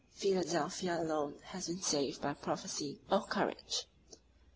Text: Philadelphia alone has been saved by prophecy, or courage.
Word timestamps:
Philadelphia 0.15 0.99
alone 0.99 1.35
has 1.43 1.67
been 1.67 1.79
saved 1.79 2.21
by 2.23 2.33
prophecy, 2.33 2.99
or 3.11 3.21
courage. 3.23 3.85